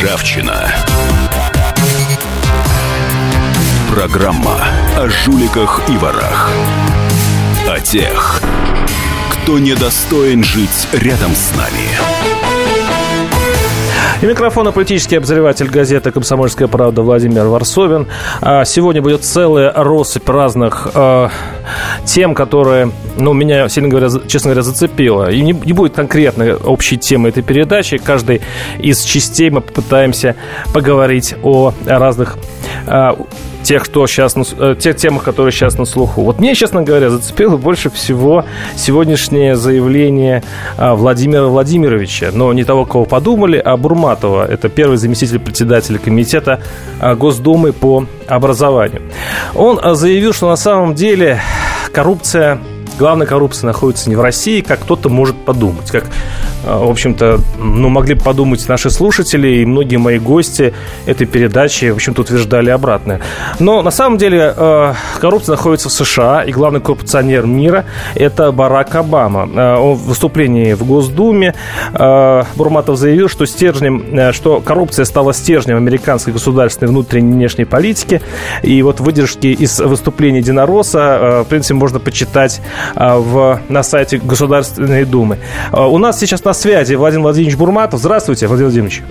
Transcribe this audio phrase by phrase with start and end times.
[0.00, 0.72] Ржавчина.
[3.92, 4.64] Программа
[4.96, 6.50] о жуликах и ворах.
[7.68, 8.40] О тех,
[9.32, 11.88] кто недостоин жить рядом с нами.
[14.22, 18.06] И микрофона политический обозреватель газеты «Комсомольская правда» Владимир Варсовин.
[18.40, 21.28] А, сегодня будет целая россыпь разных э,
[22.04, 25.30] тем, которые, ну, меня, сильно говоря, честно говоря, зацепило.
[25.30, 27.98] И не, не будет конкретной общей темы этой передачи.
[27.98, 28.40] Каждой
[28.78, 30.36] из частей мы попытаемся
[30.72, 32.38] поговорить о разных
[32.86, 33.10] э,
[33.62, 36.22] тех, кто сейчас, э, тех темах, которые сейчас на слуху.
[36.22, 38.44] Вот мне, честно говоря, зацепило больше всего
[38.76, 40.42] сегодняшнее заявление
[40.78, 44.46] а, Владимира Владимировича, но не того, кого подумали, а Бурматова.
[44.50, 46.60] Это первый заместитель председателя комитета
[46.98, 49.02] а, Госдумы по образованию.
[49.54, 51.40] Он заявил, что на самом деле
[51.90, 52.58] коррупция
[52.98, 55.90] главная коррупция находится не в России, как кто-то может подумать.
[55.90, 60.74] Как, э, в общем-то, ну, могли бы подумать наши слушатели и многие мои гости
[61.06, 63.20] этой передачи, в общем-то, утверждали обратное.
[63.60, 68.94] Но на самом деле э, коррупция находится в США, и главный коррупционер мира– это Барак
[68.96, 69.48] Обама.
[69.54, 71.54] Э, он в выступлении в Госдуме
[71.92, 78.20] Бурматов заявил, что стержнем, что коррупция стала стержнем американской государственной внутренней и внешней политики.
[78.62, 82.60] И вот выдержки из выступления Единоросса, в принципе, можно почитать
[82.94, 85.38] в, на сайте Государственной Думы.
[85.72, 88.00] А, у нас сейчас на связи Владимир Владимирович Бурматов.
[88.00, 89.02] Здравствуйте, Владимир Владимирович.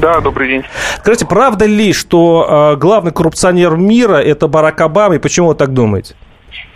[0.00, 0.64] Да, добрый день.
[0.98, 5.72] Скажите, правда ли, что а, главный коррупционер мира– это Барак Обама, и почему вы так
[5.72, 6.14] думаете?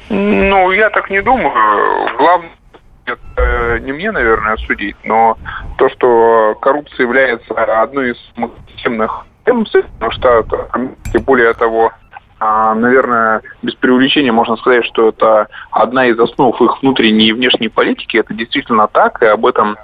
[0.09, 1.53] Ну, я так не думаю.
[2.19, 2.51] Главное
[3.06, 5.37] это не мне, наверное, судить, но
[5.78, 8.17] то, что коррупция является одной из
[8.75, 10.69] системных тем Соединенных Штатов,
[11.27, 12.09] более того, а,
[12.41, 18.17] наверное, без преувеличения можно сказать, что это одна из основ их внутренней и внешней политики.
[18.17, 19.77] Это действительно так, и об этом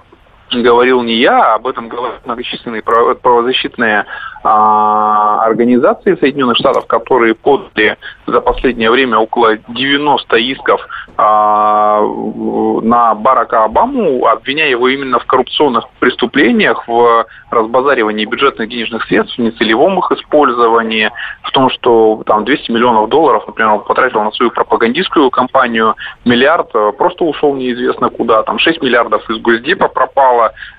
[0.53, 4.07] говорил не я, а об этом говорят многочисленные правозащитные
[4.45, 10.81] а, организации Соединенных Штатов, которые подали за последнее время около 90 исков
[11.17, 19.37] а, на Барака Обаму, обвиняя его именно в коррупционных преступлениях, в разбазаривании бюджетных денежных средств,
[19.37, 21.11] в нецелевом их использовании,
[21.43, 25.95] в том, что там 200 миллионов долларов, например, он потратил на свою пропагандистскую кампанию,
[26.25, 30.36] миллиард э, просто ушел неизвестно куда, там 6 миллиардов из Госдепа пропало,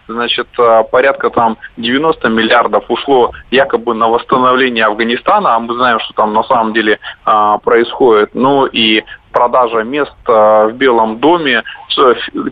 [0.07, 6.13] значит, э, порядка там 90 миллиардов ушло якобы на восстановление Афганистана, а мы знаем, что
[6.13, 8.31] там на самом деле а, происходит.
[8.33, 11.63] Ну и продажа мест в Белом доме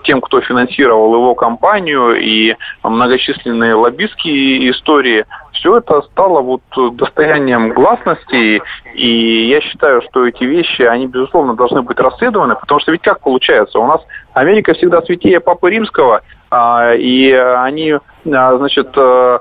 [0.04, 6.62] тем, кто финансировал его кампанию и многочисленные лоббистские истории, все это стало вот
[6.96, 8.62] достоянием гласности,
[8.94, 13.22] и я считаю, что эти вещи, они, безусловно, должны быть расследованы, потому что ведь как
[13.22, 14.02] получается, у нас
[14.34, 16.22] Америка всегда святее Папы Римского,
[16.52, 19.40] а, и они, а, значит, а,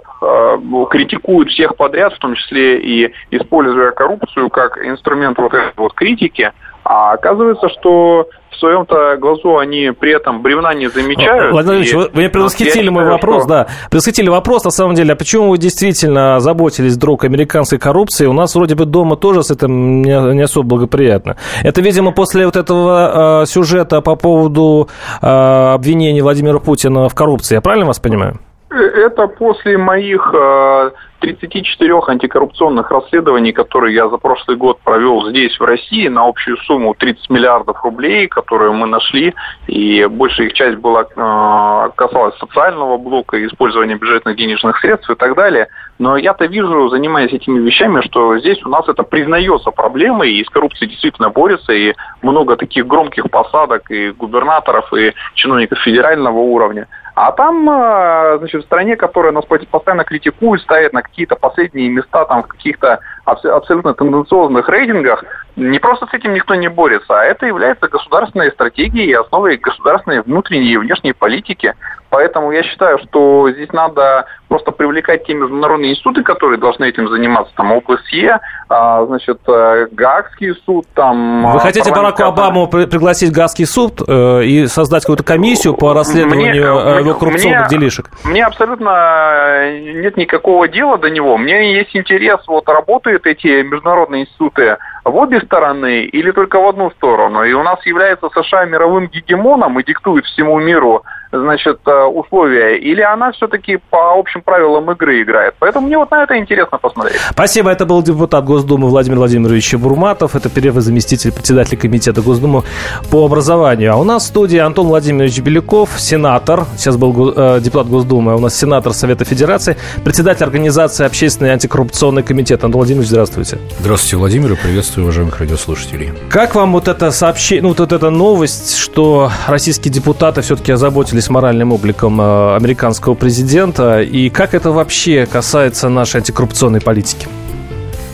[0.91, 6.52] критикуют всех подряд, в том числе и используя коррупцию как инструмент вот этой вот критики,
[6.84, 11.53] а оказывается, что в своем-то глазу они при этом бревна не замечают.
[11.53, 13.48] Владимир Ильич, вы, вы предвосхитили мой вопрос, что...
[13.48, 13.66] да.
[13.91, 18.26] Предвосхитили вопрос, на самом деле, а почему вы действительно заботились вдруг американской коррупции?
[18.26, 21.37] У нас вроде бы дома тоже с этим не, не особо благоприятно.
[21.62, 24.88] Это, видимо, после вот этого э, сюжета по поводу
[25.20, 27.54] э, обвинений Владимира Путина в коррупции.
[27.54, 28.38] Я правильно вас понимаю?
[28.75, 30.91] Это после моих э,
[31.21, 36.95] 34 антикоррупционных расследований, которые я за прошлый год провел здесь, в России, на общую сумму
[36.95, 39.35] 30 миллиардов рублей, которые мы нашли,
[39.67, 45.35] и большая их часть была, э, касалась социального блока, использования бюджетных денежных средств и так
[45.37, 45.69] далее.
[45.99, 50.51] Но я-то вижу, занимаясь этими вещами, что здесь у нас это признается проблемой, и с
[50.51, 56.89] коррупцией действительно борется, и много таких громких посадок и губернаторов, и чиновников федерального уровня.
[57.14, 62.25] А там, э, значит, в стране, которая нас постоянно критикует, ставит на какие-то последние места
[62.25, 65.25] там в каких-то абсолютно тенденциозных рейтингах,
[65.57, 70.23] не просто с этим никто не борется, а это является государственной стратегией и основой государственной
[70.23, 71.75] внутренней и внешней политики.
[72.11, 77.53] Поэтому я считаю, что здесь надо просто привлекать те международные институты, которые должны этим заниматься,
[77.56, 78.38] там ОБСЕ,
[78.69, 81.50] а, значит, э, Гаагский суд, там...
[81.50, 86.61] Вы хотите Бараку Обаму пригласить Гаагский суд э, и создать какую-то комиссию по расследованию мне,
[86.61, 88.11] э, его коррупционных мне, делишек?
[88.23, 91.37] Мне абсолютно нет никакого дела до него.
[91.37, 92.69] Мне есть интерес, вот
[93.14, 97.45] работают эти международные институты, в обе стороны или только в одну сторону.
[97.45, 101.05] И у нас является США мировым гегемоном и диктует всему миру
[101.39, 105.55] значит, э, условия, или она все-таки по общим правилам игры играет.
[105.59, 107.21] Поэтому мне вот на это интересно посмотреть.
[107.31, 107.71] Спасибо.
[107.71, 110.37] Это был депутат Госдумы Владимир Владимирович Бурматов.
[110.37, 112.62] Это первый заместитель председателя комитета Госдумы
[113.11, 113.93] по образованию.
[113.93, 116.65] А у нас в студии Антон Владимирович Беляков, сенатор.
[116.77, 122.23] Сейчас был э, депутат Госдумы, а у нас сенатор Совета Федерации, председатель организации Общественный антикоррупционный
[122.23, 122.62] комитет.
[122.65, 123.59] Антон Владимирович, здравствуйте.
[123.81, 126.12] Здравствуйте, Владимир, и приветствую уважаемых радиослушателей.
[126.29, 131.73] Как вам вот это сообщение, ну, вот эта новость, что российские депутаты все-таки озаботились моральным
[131.73, 134.02] обликом э, американского президента.
[134.02, 137.26] И как это вообще касается нашей антикоррупционной политики?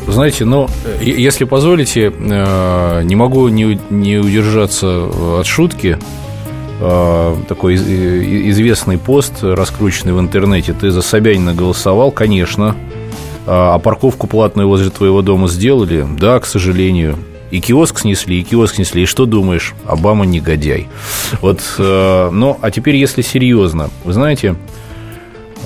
[0.06, 0.68] Знаете, ну,
[1.00, 5.08] если позволите, э, не могу не, не удержаться
[5.40, 5.98] от шутки.
[6.80, 10.72] Э, такой известный пост, раскрученный в интернете.
[10.72, 12.10] Ты за Собянина голосовал?
[12.10, 12.74] Конечно.
[13.46, 16.06] А парковку платную возле твоего дома сделали?
[16.18, 17.16] Да, к сожалению.
[17.50, 19.02] И киоск снесли, и киоск снесли.
[19.02, 19.74] И что думаешь?
[19.86, 20.88] Обама негодяй.
[21.40, 24.54] Вот, э, ну, а теперь, если серьезно, вы знаете,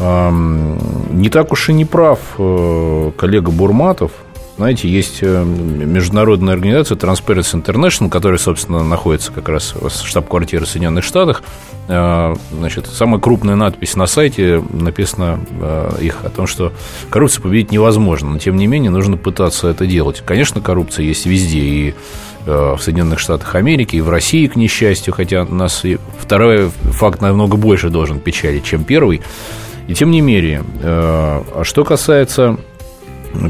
[0.00, 4.10] не так уж и не прав э, коллега Бурматов.
[4.56, 10.68] Знаете, есть э, международная организация Transparency International, которая, собственно, находится как раз в штаб-квартире в
[10.68, 11.42] Соединенных Штатах.
[11.88, 16.72] Э, значит, самая крупная надпись на сайте написано э, их о том, что
[17.10, 20.22] коррупцию победить невозможно, но тем не менее нужно пытаться это делать.
[20.24, 21.94] Конечно, коррупция есть везде, и
[22.46, 25.82] в Соединенных Штатах Америки, и в России, к несчастью, хотя нас
[26.20, 29.22] второй факт намного больше должен печалить, чем первый.
[29.88, 32.58] И тем не менее, а что касается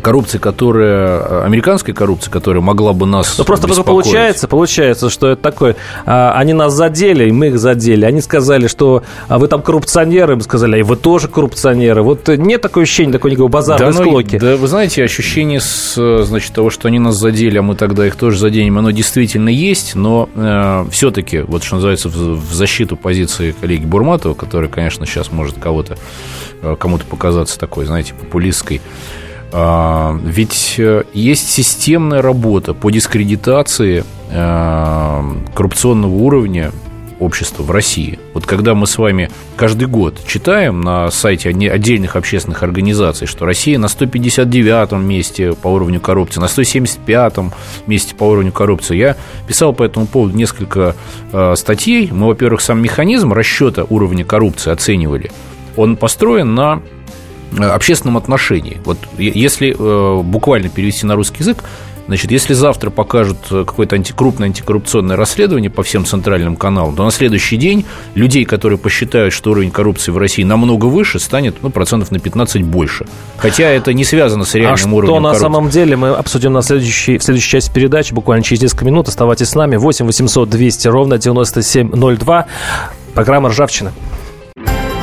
[0.02, 5.76] коррупции, которая, американской коррупции, которая могла бы нас Ну, просто получается, получается, что это такое,
[6.06, 8.04] а, они нас задели, и мы их задели.
[8.04, 12.02] Они сказали, что а вы там коррупционеры, мы сказали, а и вы тоже коррупционеры.
[12.02, 14.38] Вот нет такого ощущения, такой никакого базара, да, склоки.
[14.40, 18.06] Ну, да, вы знаете, ощущение, с, значит, того, что они нас задели, а мы тогда
[18.06, 22.96] их тоже заденем, оно действительно есть, но э, все-таки, вот что называется, в, в защиту
[22.96, 25.96] позиции коллеги Бурматова, который, конечно, сейчас может кого-то,
[26.62, 28.80] э, кому-то показаться такой, знаете, популистской,
[29.54, 35.22] ведь э, есть системная работа по дискредитации э,
[35.54, 36.72] коррупционного уровня
[37.20, 38.18] общества в России.
[38.32, 43.78] Вот когда мы с вами каждый год читаем на сайте отдельных общественных организаций, что Россия
[43.78, 47.52] на 159-м месте по уровню коррупции, на 175-м
[47.86, 49.16] месте по уровню коррупции, я
[49.46, 50.96] писал по этому поводу несколько
[51.32, 52.10] э, статей.
[52.10, 55.30] Мы, во-первых, сам механизм расчета уровня коррупции оценивали.
[55.76, 56.82] Он построен на
[57.58, 58.80] общественном отношении.
[58.84, 61.64] Вот если э, буквально перевести на русский язык,
[62.06, 67.10] Значит, если завтра покажут э, какое-то антикрупное антикоррупционное расследование по всем центральным каналам, то на
[67.10, 72.10] следующий день людей, которые посчитают, что уровень коррупции в России намного выше, станет ну, процентов
[72.10, 73.06] на 15 больше.
[73.38, 76.60] Хотя это не связано с реальным а уровнем что на самом деле мы обсудим на
[76.60, 79.08] следующей, в следующей части передачи, буквально через несколько минут.
[79.08, 79.76] Оставайтесь с нами.
[79.76, 82.46] 8 800 200 ровно 9702.
[83.14, 83.92] Программа «Ржавчина».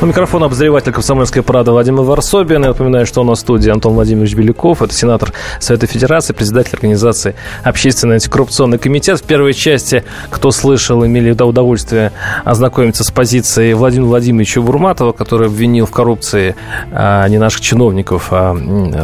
[0.00, 2.62] У микрофона обозреватель «Комсомольской правды» Владимир Варсобин.
[2.62, 4.80] Я напоминаю, что у нас в студии Антон Владимирович Беляков.
[4.80, 9.18] Это сенатор Совета Федерации, председатель организации Общественный антикоррупционный комитет.
[9.18, 12.12] В первой части, кто слышал, имели удовольствие
[12.44, 16.54] ознакомиться с позицией Владимира Владимировича Бурматова, который обвинил в коррупции
[16.92, 18.56] а, не наших чиновников, а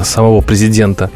[0.04, 1.10] самого президента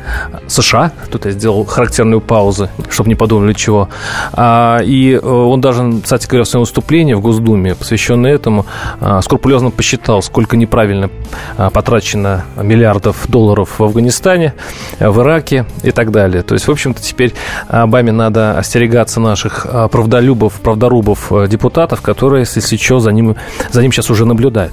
[0.49, 0.91] США.
[1.09, 3.89] Тут я сделал характерную паузу, чтобы не подумали чего.
[4.33, 8.67] А, и э, он даже, кстати говоря, в своем выступлении в Госдуме, посвященное этому,
[9.01, 11.11] а, скрупулезно он посчитал, сколько неправильно
[11.57, 14.55] а, потрачено миллиардов долларов в Афганистане,
[14.99, 16.43] в Ираке и так далее.
[16.43, 17.35] То есть, в общем-то, теперь
[17.69, 23.37] Обаме надо остерегаться наших а, правдолюбов, правдорубов э, депутатов, которые, если что, за ним,
[23.71, 24.73] за ним сейчас уже наблюдают.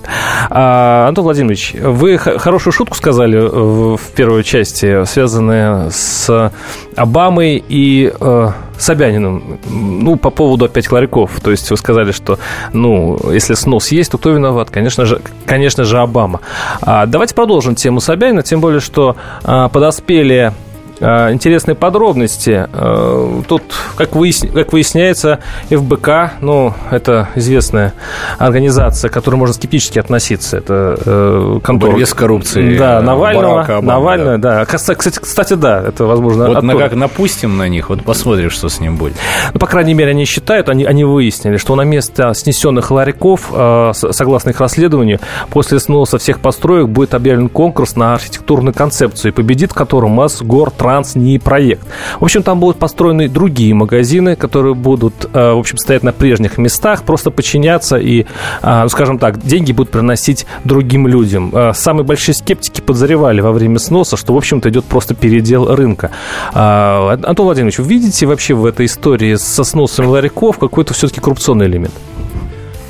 [0.50, 6.52] А, Антон Владимирович, вы хорошую шутку сказали в первой части, связанную с
[6.96, 11.40] Обамой и э, Собяниным, ну, по поводу опять ларьков.
[11.42, 12.40] То есть вы сказали, что,
[12.74, 14.70] ну, если снос есть, то кто виноват?
[14.70, 16.42] Конечно же, конечно же, Обама.
[16.82, 20.54] А, давайте продолжим тему Собянина, тем более, что а, подоспели
[21.00, 22.68] интересные подробности.
[22.72, 23.64] А, тут,
[23.96, 27.94] как, выясня, как выясняется, ФБК, ну, это известная
[28.38, 30.58] организация, к которой можно скептически относиться.
[30.58, 31.92] Это э, контора...
[31.92, 32.78] Борьбе с коррупцией.
[32.78, 33.62] Да, Навального.
[33.62, 34.60] Обама, Навального, да.
[34.60, 34.66] да.
[34.66, 36.48] Кстати, кстати, да, это возможно.
[36.48, 39.16] Вот мы как напустим на них, вот посмотрим, что с ним будет.
[39.54, 43.92] Ну, по крайней мере, они считают, они, они выяснили, что на место снесенных ларьков, э,
[43.94, 49.72] согласно их расследованию, после сноса всех построек будет объявлен конкурс на архитектурную концепцию, и победит
[49.72, 51.86] в котором Мосгор Транс не проект.
[52.20, 56.58] В общем, там будут построены другие магазины, которые будут, э, в общем, стоять на прежних
[56.58, 58.22] местах, просто подчиняться и,
[58.62, 61.52] э, ну, скажем так, деньги будут приносить другим людям.
[61.54, 66.12] Э, самые большие скептики подозревали во время сноса, что, в общем-то, идет просто передел рынка.
[66.54, 71.94] Антон Владимирович, вы видите вообще в этой истории со сносом ларьков какой-то все-таки коррупционный элемент?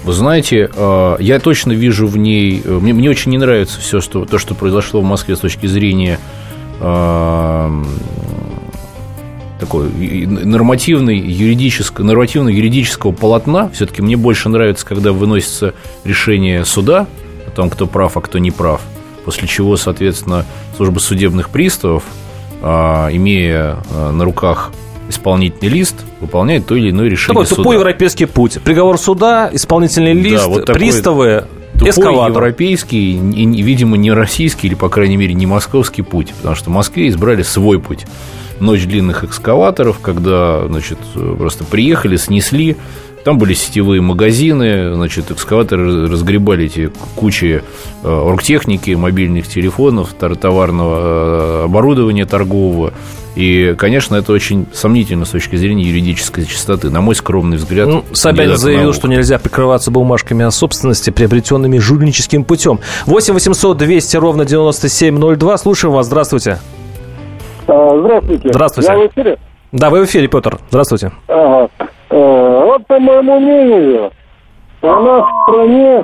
[0.03, 0.69] Вы знаете,
[1.19, 2.61] я точно вижу в ней...
[2.63, 6.19] Мне, мне очень не нравится все, что, то, что произошло в Москве с точки зрения
[9.59, 13.69] такой нормативный юридического, нормативно юридического полотна.
[13.69, 17.07] Все-таки мне больше нравится, когда выносится решение суда
[17.47, 18.81] о том, кто прав, а кто не прав.
[19.23, 22.03] После чего, соответственно, служба судебных приставов,
[22.61, 24.71] а, имея а, на руках
[25.09, 27.57] исполнительный лист, выполняет то или иное решение Такой суда.
[27.57, 28.59] тупой европейский путь.
[28.63, 32.31] Приговор суда, исполнительный лист, да, вот приставы, тупой эскалатор.
[32.31, 37.09] европейский, видимо, не российский или, по крайней мере, не московский путь, потому что в Москве
[37.09, 38.05] избрали свой путь.
[38.59, 40.97] Ночь длинных экскаваторов, когда, значит,
[41.37, 42.77] просто приехали, снесли,
[43.25, 47.63] там были сетевые магазины, значит, экскаваторы разгребали эти кучи
[48.03, 52.93] э, оргтехники, мобильных телефонов, товарного э, оборудования торгового.
[53.35, 57.87] И, конечно, это очень сомнительно с точки зрения юридической чистоты, на мой скромный взгляд.
[57.87, 62.79] Ну, Собянин заявил, что нельзя прикрываться бумажками о собственности, приобретенными жульническим путем.
[63.07, 65.57] 8 800 200 ровно 9702.
[65.57, 66.05] Слушаем вас.
[66.05, 66.59] Здравствуйте.
[67.67, 68.49] А, здравствуйте.
[68.49, 68.91] Здравствуйте.
[68.91, 69.39] Я в эфире?
[69.71, 70.59] Да, вы в эфире, Петр.
[70.69, 71.11] Здравствуйте.
[71.27, 71.69] Ага.
[72.65, 74.11] Вот по моему мнению,
[74.81, 76.03] у нас в стране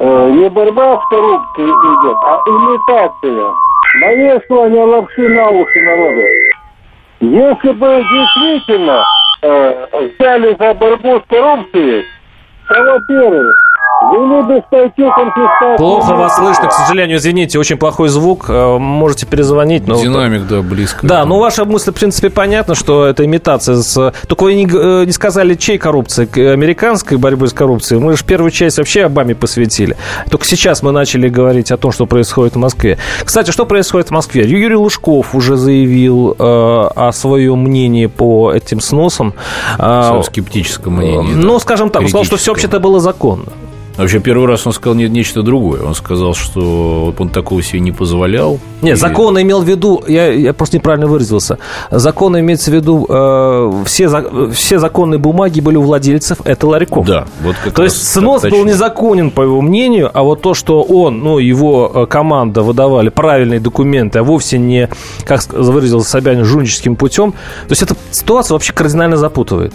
[0.00, 3.54] э, не борьба с коррупцией идет, а имитация
[4.00, 6.22] навешивание лапши на уши народа.
[7.20, 9.04] Если бы действительно
[9.42, 12.04] э, взяли за борьбу с коррупцией,
[12.66, 13.56] то, во-первых,
[15.76, 18.46] Плохо вас слышно, к сожалению, извините, очень плохой звук.
[18.48, 19.86] Э, можете перезвонить.
[19.86, 21.06] Но Динамик, да, близко.
[21.06, 23.76] Да, ну ваша мысль, в принципе, понятна, что это имитация.
[23.76, 24.12] С...
[24.26, 26.28] Только вы не, э, не сказали, чей коррупции?
[26.52, 28.00] Американской борьбы с коррупцией.
[28.00, 29.96] Мы же первую часть вообще Обаме посвятили.
[30.30, 32.98] Только сейчас мы начали говорить о том, что происходит в Москве.
[33.24, 34.46] Кстати, что происходит в Москве?
[34.46, 39.34] Юрий Лужков уже заявил э, о своем мнении по этим сносам.
[39.78, 41.34] Э, Своем скептическом мнении.
[41.34, 41.60] Ну, да.
[41.60, 43.46] скажем так, он сказал, что все вообще-то было законно.
[43.96, 45.82] Вообще, первый раз он сказал не, нечто другое.
[45.82, 48.58] Он сказал, что он такого себе не позволял.
[48.82, 49.00] Нет, и...
[49.00, 51.58] закон имел в виду, я, я просто неправильно выразился.
[51.90, 57.06] Закон имеется в виду, э, все, за, все законные бумаги были у владельцев, это ларьков.
[57.06, 60.82] Да, вот как То есть снос был незаконен, по его мнению, а вот то, что
[60.82, 64.90] он, ну, его э, команда выдавали правильные документы, а вовсе не,
[65.24, 69.72] как выразился Собянин, жульническим путем, то есть эта ситуация вообще кардинально запутывает.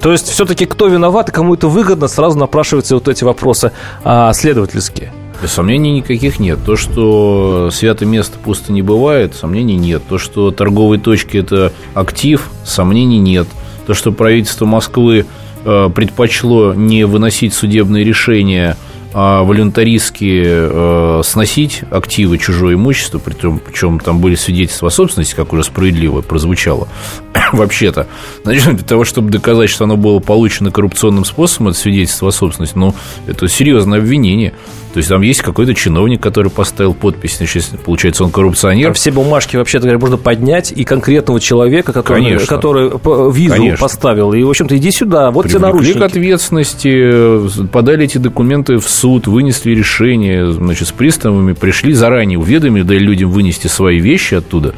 [0.00, 3.72] То есть все-таки кто виноват и кому это выгодно, сразу напрашиваются вот эти вопросы
[4.04, 5.12] а, следовательские.
[5.44, 6.58] Сомнений никаких нет.
[6.64, 10.02] То, что святое место пусто не бывает, сомнений нет.
[10.08, 13.46] То, что торговые точки– это актив, сомнений нет.
[13.86, 15.26] То, что правительство Москвы
[15.64, 18.76] э, предпочло не выносить судебные решения–
[19.16, 25.64] волюнтаристски э, сносить активы, чужое имущество, причем, причем там были свидетельства о собственности, как уже
[25.64, 26.86] справедливо прозвучало,
[27.52, 28.08] вообще-то.
[28.44, 32.76] Значит, для того, чтобы доказать, что оно было получено коррупционным способом, это свидетельство о собственности,
[32.76, 32.94] ну,
[33.26, 34.52] это серьезное обвинение.
[34.96, 38.86] То есть там есть какой-то чиновник, который поставил подпись, значит, получается, он коррупционер.
[38.86, 42.46] Там все бумажки, вообще-то говоря, можно поднять, и конкретного человека, который, Конечно.
[42.46, 42.88] который
[43.30, 43.76] визу Конечно.
[43.76, 44.32] поставил.
[44.32, 45.98] И, в общем-то, иди сюда, вот тебе наручники.
[45.98, 52.82] к ответственности, подали эти документы в суд, вынесли решение, значит, с приставами, пришли заранее, уведомили,
[52.82, 54.74] дали людям вынести свои вещи оттуда.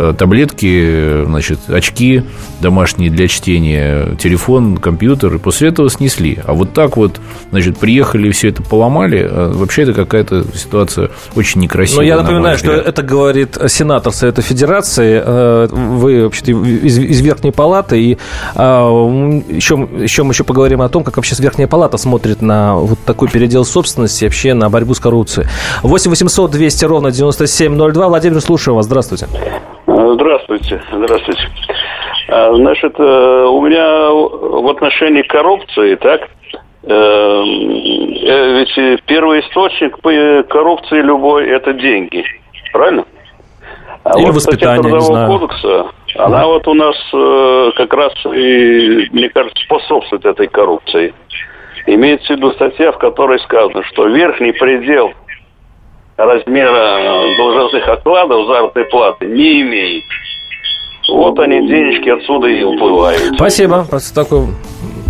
[0.00, 2.22] Э, таблетки, значит, очки
[2.60, 6.38] домашние для чтения, телефон, компьютер, и после этого снесли.
[6.46, 11.10] А вот так вот, значит, приехали и все это поломали, а вообще это какая-то ситуация
[11.36, 11.98] очень некрасивая.
[11.98, 17.52] Но я напоминаю, что это говорит сенатор Совета Федерации, э, вы вообще-то из, из Верхней
[17.52, 18.18] Палаты, и еще,
[18.54, 23.28] а, еще мы еще поговорим о том, как вообще Верхняя Палата смотрит на вот такой
[23.28, 25.46] передел собственности, вообще на борьбу с коррупцией.
[25.82, 28.08] 8 800 200 ровно 9702.
[28.08, 28.86] Владимир, слушаю вас.
[28.86, 29.28] Здравствуйте.
[30.60, 31.48] Здравствуйте, здравствуйте.
[32.28, 36.28] А, значит, э, у меня в отношении коррупции, так,
[36.82, 39.96] э, э, ведь первый источник
[40.48, 42.24] коррупции любой– это деньги.
[42.72, 43.04] Правильно?
[44.04, 45.86] А Или вот воспитание, статья Трудового кодекса,
[46.16, 46.96] она вот у нас
[47.76, 51.14] как раз, и, мне кажется, способствует этой коррупции.
[51.86, 55.12] Имеется в виду статья, в которой сказано, что верхний предел
[56.16, 60.04] размера должностных окладов заработной платы не имеет.
[61.10, 63.34] Вот они, денежки отсюда и уплывают.
[63.34, 63.86] Спасибо.
[64.14, 64.46] Такой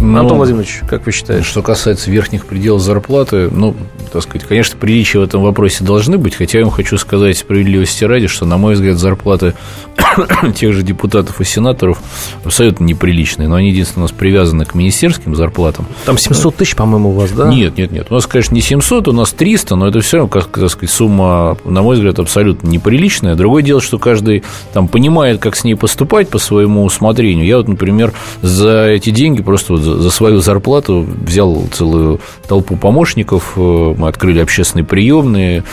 [0.01, 1.45] ну, Антон Владимирович, как вы считаете?
[1.45, 3.77] Что касается верхних пределов зарплаты, ну,
[4.13, 8.05] так сказать, конечно, приличия в этом вопросе должны быть, хотя я вам хочу сказать справедливости
[8.05, 9.55] ради, что, на мой взгляд, зарплаты
[10.57, 12.01] тех же депутатов и сенаторов
[12.45, 15.87] абсолютно неприличные, но они, единственное, у нас привязаны к министерским зарплатам.
[16.05, 17.49] Там 700 тысяч, по-моему, у вас, да?
[17.49, 18.07] Нет, нет, нет.
[18.11, 20.91] У нас, конечно, не 700, у нас 300, но это все равно, как, так сказать,
[20.91, 23.35] сумма, на мой взгляд, абсолютно неприличная.
[23.35, 24.43] Другое дело, что каждый
[24.73, 27.47] там понимает, как с ней поступать по своему усмотрению.
[27.47, 33.55] Я вот, например, за эти деньги просто вот за свою зарплату взял целую толпу помощников,
[33.57, 35.65] э, мы открыли общественные приемные,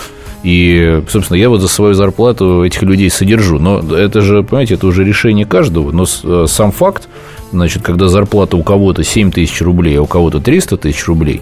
[0.44, 3.60] и, собственно, я вот за свою зарплату этих людей содержу.
[3.60, 5.92] Но это же, понимаете, это уже решение каждого.
[5.92, 7.10] Но э, сам факт,
[7.52, 11.42] значит, когда зарплата у кого-то 7 тысяч рублей, а у кого-то 300 тысяч рублей,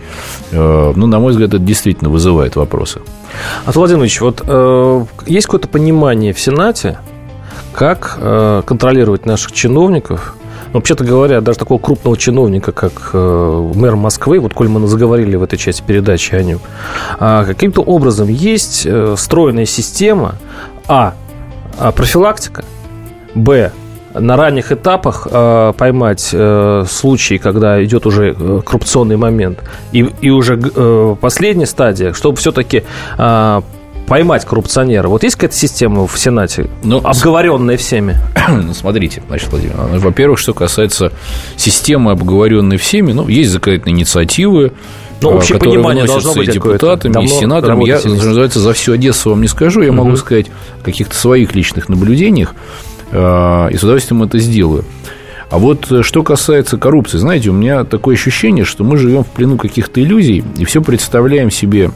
[0.52, 3.02] э, ну, на мой взгляд, это действительно вызывает вопросы.
[3.66, 4.40] А Владимирович, вот
[5.28, 6.98] есть какое-то понимание в Сенате,
[7.74, 8.18] как
[8.66, 10.36] контролировать наших чиновников,
[10.76, 15.44] вообще-то говоря, даже такого крупного чиновника, как э, мэр Москвы, вот коль мы заговорили в
[15.44, 16.60] этой части передачи о нем,
[17.20, 20.36] э, каким-то образом есть э, встроенная система,
[20.88, 21.14] а,
[21.80, 22.64] а профилактика,
[23.34, 23.72] б,
[24.14, 29.60] на ранних этапах э, поймать э, случаи, когда идет уже э, коррупционный момент,
[29.92, 32.84] и, и уже э, последняя стадия, чтобы все-таки
[33.18, 33.62] э,
[34.08, 35.08] поймать коррупционера?
[35.08, 38.18] Вот есть какая-то система в Сенате, ну, обговоренная всеми?
[38.48, 41.12] Ну, смотрите, значит, Владимир, ну, во-первых, что касается
[41.58, 44.74] системы, обговоренной всеми, ну, есть законодательные инициативы,
[45.22, 47.86] ну, а, общее понимание должно быть депутатами, и сенаторами.
[47.86, 50.04] Я, что называется, за всю Одессу вам не скажу, я угу.
[50.04, 50.48] могу сказать
[50.82, 52.54] о каких-то своих личных наблюдениях,
[53.12, 54.86] а, и с удовольствием это сделаю.
[55.50, 59.28] А вот э, что касается коррупции, знаете, у меня такое ощущение, что мы живем в
[59.28, 61.92] плену каких-то иллюзий и все представляем себе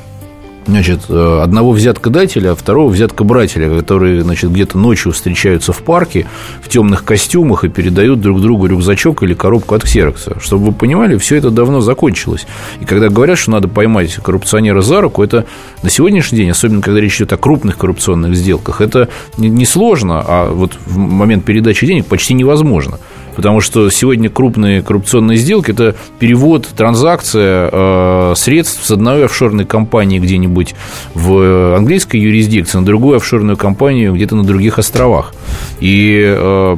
[0.70, 6.26] значит, э, одного взяткодателя, а второго взяткобрателя, которые, значит, где-то ночью встречаются в парке
[6.62, 10.38] в темных костюмах и передают друг другу рюкзачок или коробку от ксерокса.
[10.40, 12.48] Чтобы вы понимали, все это давно закончилось.
[12.80, 15.46] И когда говорят, что надо поймать коррупционера за руку, это
[15.84, 20.52] на сегодняшний день, особенно когда речь идет о крупных коррупционных сделках, это не сложно, а
[20.52, 23.00] вот в момент передачи денег почти невозможно.
[23.40, 30.20] Потому что сегодня крупные коррупционные сделки– это перевод, транзакция э, средств с одной офшорной компании
[30.20, 30.76] где-нибудь
[31.14, 35.34] в английской юрисдикции на другую офшорную компанию где-то на других островах.
[35.80, 36.78] И э,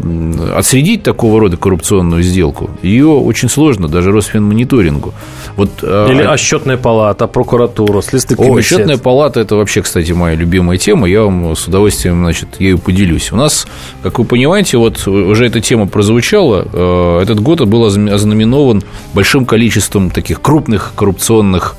[0.55, 5.15] отследить такого рода коррупционную сделку, ее очень сложно, даже Росфинмониторингу.
[5.55, 8.57] Вот, э, Или а счетная палата, прокуратура, следственный комитет.
[8.59, 11.09] О, счетная палата– это вообще, кстати, моя любимая тема.
[11.09, 13.31] Я вам с удовольствием, значит, ею поделюсь.
[13.31, 13.65] У нас,
[14.03, 18.83] как вы понимаете, вот уже эта тема прозвучала, дело, э, этот год был ознаменован
[19.13, 21.75] большим количеством таких крупных коррупционных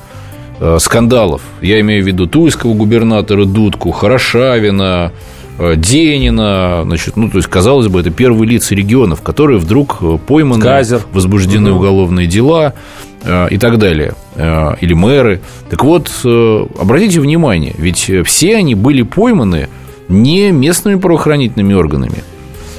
[0.59, 1.41] э, скандалов.
[1.61, 5.11] Я имею в виду тульского губернатора Дудку, Хорошавина,
[5.59, 10.63] э, Денина, значит, ну, то есть, казалось бы, это первые лица регионов, которые вдруг пойманы,
[10.63, 11.01] Казер.
[11.11, 11.79] возбуждены угу.
[11.79, 12.73] уголовные дела
[13.51, 15.39] и так далее, или мэры.
[15.69, 16.11] Так вот,
[16.77, 19.69] обратите внимание, ведь все они были пойманы
[20.09, 22.17] не местными правоохранительными органами,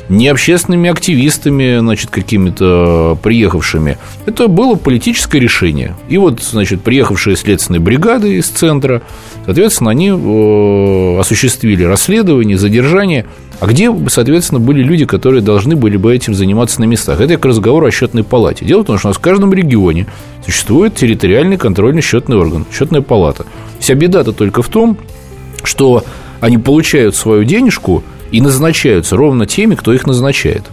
[0.09, 3.99] не общественными активистами, значит, какими-то приехавшими.
[4.27, 5.97] Это было политическое решение.
[6.09, 9.03] И вот, значит, приехавшие следственные бригады из центра,
[9.45, 13.27] соответственно, они э, осуществили расследование, задержание.
[13.61, 17.21] А где, соответственно, были люди, которые должны были бы этим заниматься на местах?
[17.21, 18.65] Это к разговору о счетной палате.
[18.65, 20.07] Дело в том, что у нас в каждом регионе
[20.45, 23.47] существует территориальный контрольный счетный орган, счетная палата.
[23.79, 24.99] Вся беда-то только в том,
[25.63, 26.05] что
[26.41, 28.03] они получают свою денежку–
[28.35, 30.65] и назначаются ровно теми, кто их назначает.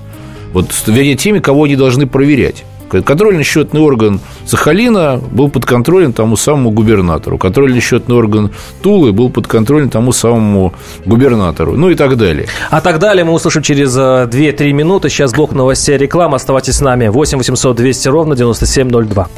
[0.52, 2.64] Вот, вернее, теми, кого они должны проверять.
[2.90, 7.38] Контрольно-счетный орган Сахалина был под контролем тому самому губернатору.
[7.38, 10.74] Контрольно-счетный орган Тулы был под контролем тому самому
[11.06, 11.78] губернатору.
[11.78, 12.48] Ну и так далее.
[12.70, 15.10] А так далее мы услышим через 2-3 э, минуты.
[15.10, 16.36] Сейчас блок новостей реклама.
[16.36, 17.08] Оставайтесь с нами.
[17.08, 19.30] 8 800 200 ровно 9702.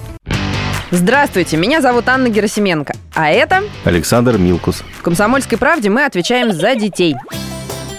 [0.90, 2.94] Здравствуйте, меня зовут Анна Герасименко.
[3.14, 3.64] А это...
[3.84, 4.84] Александр Милкус.
[4.98, 7.16] В «Комсомольской правде» мы отвечаем за детей.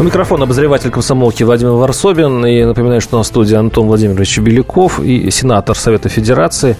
[0.00, 2.46] У микрофона обозреватель комсомолки Владимир Варсобин.
[2.46, 6.78] И напоминаю, что на студии Антон Владимирович Беляков и сенатор Совета Федерации.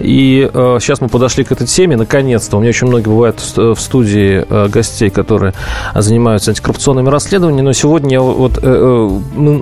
[0.00, 1.98] И э, сейчас мы подошли к этой теме.
[1.98, 2.56] Наконец-то.
[2.56, 5.52] У меня очень многие бывают в студии э, гостей, которые
[5.94, 7.66] занимаются антикоррупционными расследованиями.
[7.66, 9.58] Но сегодня вот э, э, мы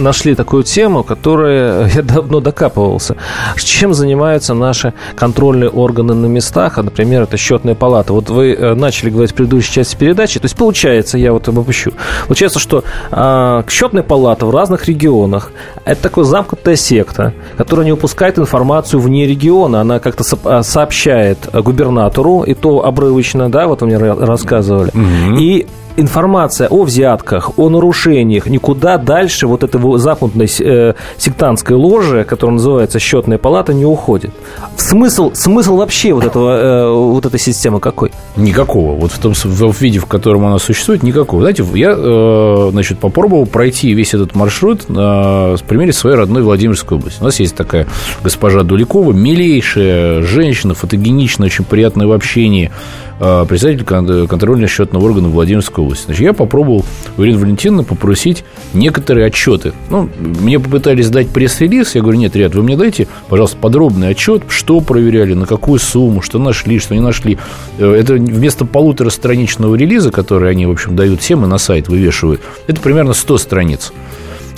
[0.00, 3.16] нашли такую тему, которая я давно докапывался.
[3.58, 6.78] Чем занимаются наши контрольные органы на местах?
[6.78, 8.14] А, например, это счетная палата.
[8.14, 10.40] Вот вы э, начали говорить в предыдущей части передачи.
[10.40, 11.92] То есть получается, я вот обобщу.
[12.26, 15.50] Получается, получается, что э, счетная палата в разных регионах–
[15.84, 19.80] это такая замкнутая секта, которая не упускает информацию вне региона.
[19.80, 24.90] Она как-то со- а, сообщает губернатору, и то обрывочно, да, вот вы мне рассказывали.
[24.90, 25.38] Угу.
[25.38, 32.54] И информация о взятках, о нарушениях никуда дальше вот этой запутанной э, сектантской ложи, которая
[32.54, 34.32] называется счетная палата, не уходит.
[34.76, 38.12] Смысл, смысл вообще вот, этого, э, вот этой системы какой?
[38.36, 38.98] Никакого.
[38.98, 41.42] Вот в том в виде, в котором она существует, никакого.
[41.42, 47.20] Знаете, я э, значит, попробовал пройти весь этот маршрут на примере своей родной Владимирской области.
[47.20, 47.86] У нас есть такая
[48.22, 52.70] госпожа Дуликова, милейшая женщина, фотогеничная, очень приятная в общении,
[53.13, 53.13] э,
[53.48, 56.06] председатель контрольно-счетного органа Владимирской области.
[56.06, 56.84] Значит, я попробовал
[57.16, 59.72] у Ирины Валентиновны попросить некоторые отчеты.
[59.90, 64.42] Ну, мне попытались дать пресс-релиз, я говорю, нет, ребят, вы мне дайте, пожалуйста, подробный отчет,
[64.48, 67.38] что проверяли, на какую сумму, что нашли, что не нашли.
[67.78, 72.40] Э, это вместо полуторастраничного релиза, который они, в общем, дают всем и на сайт вывешивают,
[72.66, 73.92] это примерно 100 страниц.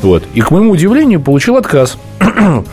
[0.03, 0.25] Вот.
[0.35, 1.99] И, к моему удивлению, получил отказ.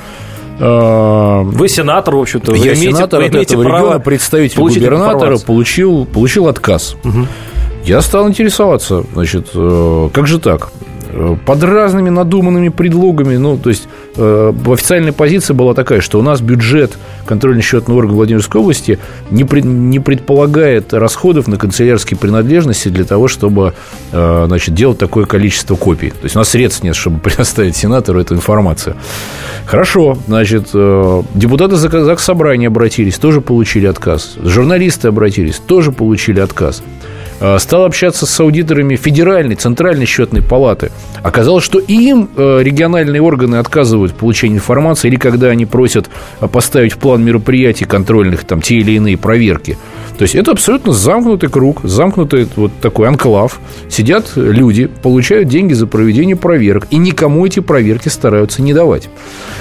[0.63, 2.54] Э, вы сенатор, в общем-то.
[2.56, 6.95] Я имеете, сенатор от этого региона, представитель губернатора, получил, получил отказ.
[7.04, 7.28] Угу.
[7.84, 10.71] Я стал интересоваться, значит, э, как же так?
[11.15, 13.38] Э, под разными надуманными предлогами.
[13.38, 18.15] Ну, то есть, э, в официальной позиции была такая, что у нас бюджет контрольно-счетного органа
[18.15, 18.99] Владимирской области
[19.30, 23.73] не, пред, не предполагает расходов на канцелярские принадлежности для того, чтобы
[24.12, 26.10] э, значит, делать такое количество копий.
[26.10, 28.95] То есть, у нас средств нет, чтобы предоставить сенатору эту информацию.
[29.65, 34.36] Хорошо, значит, э, депутаты ЗАГС собрания обратились, тоже получили отказ.
[34.43, 36.82] Журналисты обратились, тоже получили отказ.
[37.43, 40.91] Э, стал общаться с аудиторами Федеральной, Центральной счетной палаты.
[41.23, 46.47] Оказалось, что им э, региональные органы отказывают в получении информации или когда они просят э,
[46.47, 49.77] поставить в план мероприятий контрольных там те или иные проверки.
[50.17, 53.60] То есть это абсолютно замкнутый круг, замкнутый вот такой анклав.
[53.89, 59.10] Сидят люди, получают деньги за проведение проверок, и никому эти проверки стараются не давать.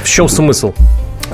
[0.05, 0.73] В чем смысл?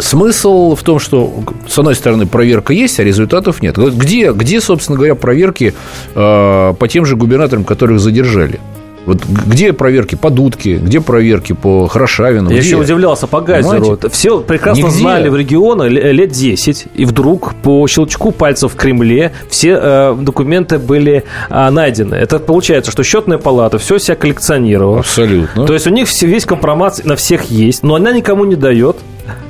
[0.00, 1.32] Смысл в том, что,
[1.66, 3.76] с одной стороны, проверка есть, а результатов нет.
[3.76, 5.74] Где, где собственно говоря, проверки
[6.14, 8.60] э, по тем же губернаторам, которых задержали?
[9.08, 12.50] Вот где проверки по Дудке, где проверки по Хорошавину?
[12.50, 12.66] Я где?
[12.66, 13.98] еще удивлялся по Газеру.
[14.10, 14.98] Все прекрасно Нигде.
[14.98, 20.78] знали в регионе лет 10, и вдруг по щелчку пальцев в Кремле все э, документы
[20.78, 22.16] были э, найдены.
[22.16, 24.98] Это получается, что счетная палата все себя коллекционировала.
[25.00, 25.66] Абсолютно.
[25.66, 28.98] То есть у них весь компромат на всех есть, но она никому не дает.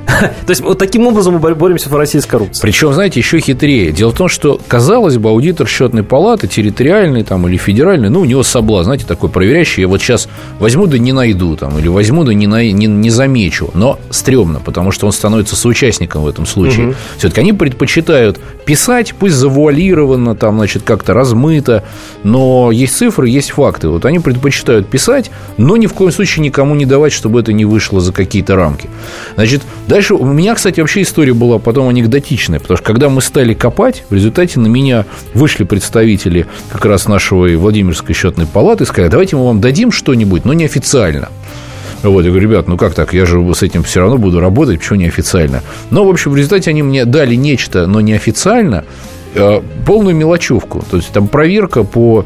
[0.45, 2.61] То есть вот таким образом мы боремся в России с коррупцией.
[2.61, 3.91] Причем, знаете, еще хитрее.
[3.91, 8.25] Дело в том, что, казалось бы, аудитор счетной палаты, территориальный там, или федеральный, ну, у
[8.25, 10.27] него соблазн, знаете, такой проверяющий, я вот сейчас
[10.59, 13.69] возьму да не найду, там, или возьму да не, на, не, не замечу.
[13.73, 16.87] Но стрёмно, потому что он становится соучастником в этом случае.
[16.87, 16.95] Угу.
[17.17, 21.83] Все-таки они предпочитают писать, пусть завуалированно, там, значит, как-то размыто,
[22.23, 23.89] но есть цифры, есть факты.
[23.89, 27.65] Вот они предпочитают писать, но ни в коем случае никому не давать, чтобы это не
[27.65, 28.89] вышло за какие-то рамки.
[29.35, 33.19] Значит, дальше Дальше у меня, кстати, вообще история была потом анекдотичная, потому что когда мы
[33.19, 38.87] стали копать, в результате на меня вышли представители как раз нашего Владимирской счетной палаты и
[38.87, 41.27] сказали, давайте мы вам дадим что-нибудь, но неофициально.
[42.01, 44.79] Вот, я говорю, ребят, ну как так, я же с этим все равно буду работать,
[44.79, 45.63] почему неофициально?
[45.89, 48.85] Но, в общем, в результате они мне дали нечто, но неофициально,
[49.35, 50.81] э, полную мелочевку.
[50.89, 52.25] То есть там проверка по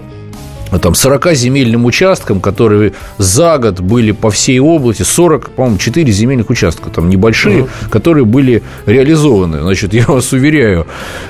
[0.79, 6.49] там, 40 земельным участкам, которые за год были по всей области, 40, по-моему, 4 земельных
[6.49, 7.89] участка, там небольшие, uh-huh.
[7.89, 9.62] которые были реализованы.
[9.62, 10.86] Значит, я вас уверяю,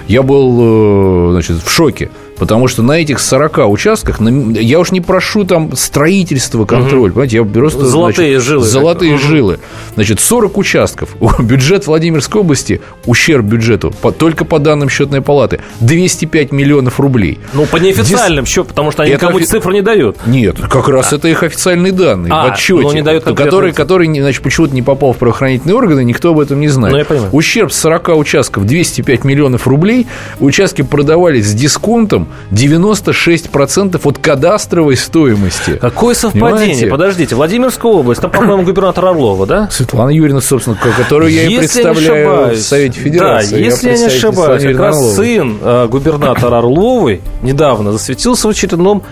[0.07, 2.09] я был, э, значит, в шоке.
[2.37, 7.15] Потому что на этих 40 участках, я уж не прошу там строительство, контроль, угу.
[7.15, 7.85] понимаете, я просто...
[7.85, 8.65] Золотые значит, жилы.
[8.65, 9.21] Золотые угу.
[9.21, 9.59] жилы.
[9.95, 11.09] Значит, 40 участков.
[11.39, 17.39] Бюджет Владимирской области, ущерб бюджету, по, только по данным счетной палаты, 205 миллионов рублей.
[17.53, 18.53] Ну, по неофициальным Дис...
[18.53, 20.17] счетам, потому что они Это По-моему, офи- цифры не дают.
[20.25, 24.07] Нет, как раз это их официальные данные А, в отчете, но не дают который, который
[24.19, 26.93] значит, почему-то не попал в правоохранительные органы, никто об этом не знает.
[26.93, 27.29] Ну, я понимаю.
[27.31, 30.07] Ущерб с 40 участков 205 миллионов рублей.
[30.39, 35.77] Участки продавались с дисконтом 96% от кадастровой стоимости.
[35.79, 36.51] Какое совпадение?
[36.51, 36.87] Понимаете?
[36.87, 39.69] Подождите, Владимирская область, там, по-моему, губернатор Орлова, да?
[39.71, 43.51] Светлана Юрьевна, собственно, ко- которую я и Если я не представляю ошибаюсь, в Совете Федерации.
[43.51, 45.15] Да, если я не представитель ошибаюсь, как раз Орловой.
[45.15, 49.03] сын э, губернатора Орловой недавно засветился в очередном,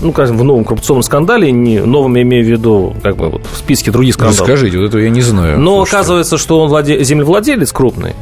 [0.00, 3.42] ну, скажем, в новом коррупционном скандале, не новым я имею в виду, как бы, вот,
[3.52, 4.40] в списке других скандалов.
[4.40, 5.58] Расскажите, вот этого я не знаю.
[5.58, 7.02] Но оказывается, что он владе...
[7.04, 8.14] землевладелец крупный.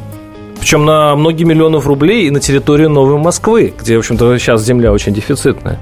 [0.63, 4.93] Причем на многие миллионов рублей и на территории Новой Москвы, где, в общем-то, сейчас земля
[4.93, 5.77] очень дефицитная.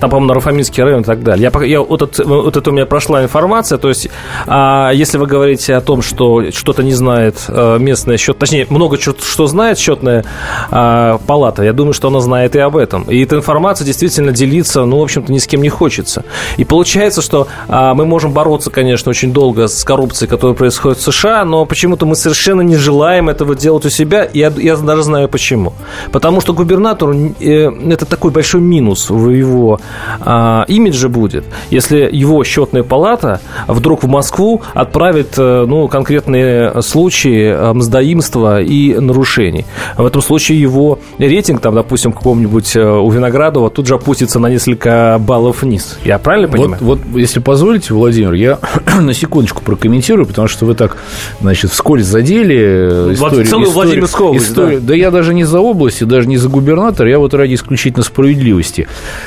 [0.00, 1.50] Там, по-моему, на Рафаминский район и так далее.
[1.52, 3.78] Я, я, вот, это, вот это у меня прошла информация.
[3.78, 4.08] То есть,
[4.46, 8.98] а, если вы говорите о том, что что-то не знает а, местная счет, точнее, много
[8.98, 10.24] что знает счетная
[10.70, 13.02] а, палата, я думаю, что она знает и об этом.
[13.04, 16.24] И эта информация действительно делиться, ну, в общем-то, ни с кем не хочется.
[16.56, 21.02] И получается, что а, мы можем бороться, конечно, очень долго с коррупцией, которая происходит в
[21.02, 24.24] США, но почему-то мы совершенно не желаем этого делать у себя.
[24.24, 25.72] И Я, я даже знаю почему.
[26.12, 29.80] Потому что губернатору э, это такой большой минус в его
[30.20, 37.52] а, имидже будет, если его счетная палата вдруг в Москву отправит э, ну, конкретные случаи
[37.52, 39.66] э, мздоимства и нарушений.
[39.96, 44.48] В этом случае его рейтинг, там, допустим, каком-нибудь э, у Виноградова тут же опустится на
[44.48, 45.98] несколько баллов вниз.
[46.04, 46.76] Я правильно понимаю?
[46.80, 48.58] Вот, вот, если позволите, Владимир, я
[49.00, 50.96] на секундочку прокомментирую, потому что вы так,
[51.40, 53.46] значит, вскользь задели Вот историю.
[53.46, 54.94] целую Владимирскую область, историю- да.
[54.94, 58.86] я даже не за область, и даже не за губернатора, я вот ради исключительно справедливости.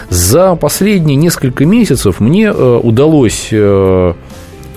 [0.09, 4.13] За последние несколько месяцев мне э, удалось э,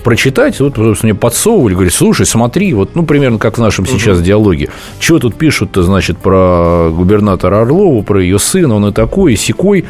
[0.03, 4.21] прочитать, вот, собственно, мне подсовывали, говорят, слушай, смотри, вот, ну, примерно как в нашем сейчас
[4.21, 4.69] диалоге,
[5.01, 9.83] что тут пишут-то, значит, про губернатора Орлову, про ее сына, он и такой, и сякой,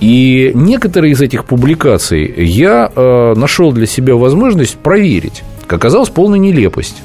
[0.00, 5.42] и некоторые из этих публикаций я э, нашел для себя возможность проверить.
[5.66, 7.02] Как оказалось, полная нелепость.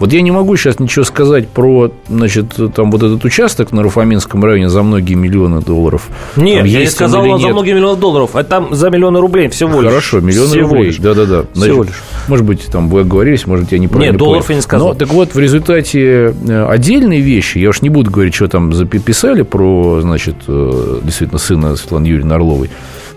[0.00, 4.44] Вот я не могу сейчас ничего сказать про, значит, там вот этот участок на Руфаминском
[4.44, 6.08] районе за многие миллионы долларов.
[6.36, 7.52] Нет, Там я не сказал вам за нет.
[7.54, 9.90] многие миллионы долларов, а там за миллионы рублей всего лишь.
[9.90, 10.86] Хорошо, миллион Всего рублей.
[10.86, 10.98] лишь.
[10.98, 11.44] Да-да-да.
[11.54, 12.02] Всего лишь.
[12.28, 14.54] Может быть, там вы оговорились, может, я неправильно Нет, долларов понял.
[14.54, 14.88] я не сказал.
[14.88, 18.72] Но, так вот, в результате э, отдельные вещи, я уж не буду говорить, что там
[18.72, 22.70] записали про, значит, э, действительно, сына Светланы Юрьевны Орловой,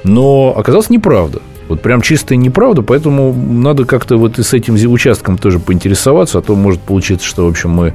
[0.04, 1.40] но оказалось неправда.
[1.70, 6.42] Вот прям чистая неправда, поэтому надо как-то вот и с этим участком тоже поинтересоваться, а
[6.42, 7.94] то может получиться, что, в общем, мы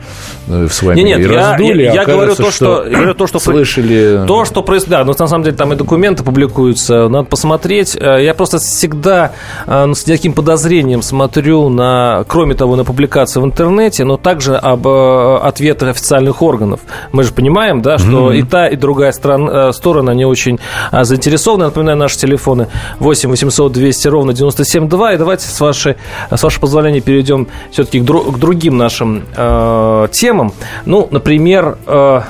[0.49, 2.97] э, с вами Не, нет, и я, раздули, я- а я говорю то, что, я
[2.97, 4.25] говорю то, что слышали...
[4.27, 7.97] То, что происходит, да, но на самом деле там и документы публикуются, надо посмотреть.
[7.97, 9.33] Э, Я просто всегда
[9.67, 14.57] э, ну, с таким подозрением смотрю на, кроме того, на публикации в интернете, но также
[14.57, 16.81] об ответах официальных органов.
[17.13, 20.59] Мы же понимаем, да, что и та, и другая сторона, они очень
[20.91, 21.65] э, заинтересованы.
[21.67, 22.67] Напоминаю, наши телефоны
[22.99, 25.15] 8 800 200 ровно 9702.
[25.15, 25.97] И давайте, с, вашей,
[26.31, 30.53] с вашего позволения, перейдем все-таки к, дру- к другим нашим э, темам.
[30.87, 32.21] Ну, например, э,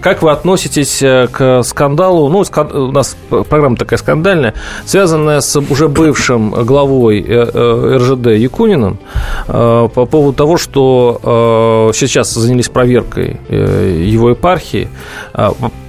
[0.00, 2.28] как вы относитесь э, к скандалу?
[2.28, 3.16] Ну, у нас
[3.48, 4.54] программа такая скандальная,
[4.86, 8.98] связанная с уже бывшим главой э, э, РЖД Якуниным
[9.46, 14.88] по поводу того, что сейчас занялись проверкой его епархии.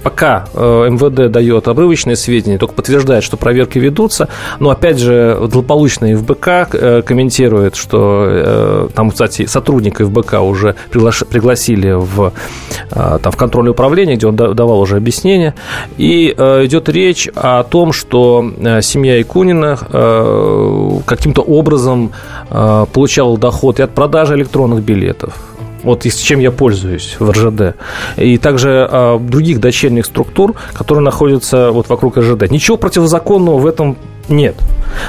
[0.02, 4.28] Пока э, МВД дает обрывочные сведения, только подтверждает, что проверки ведутся.
[4.58, 11.92] Но, опять же, злополучный ФБК э, комментирует, что э, там, кстати, сотрудника ФБК уже пригласили
[11.92, 12.32] в,
[12.90, 15.54] там, в контрольное управление, где он да- давал уже объяснение.
[15.96, 22.12] И идет речь о том, что семья Якунина каким-то образом
[22.48, 25.34] получала доход и от продажи электронных билетов,
[25.82, 27.76] вот и с чем я пользуюсь в РЖД.
[28.16, 32.50] И также а, других дочерних структур, которые находятся вот вокруг РЖД.
[32.50, 33.96] Ничего противозаконного в этом
[34.28, 34.56] нет.